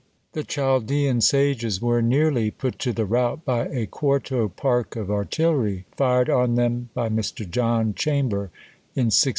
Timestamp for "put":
2.49-2.79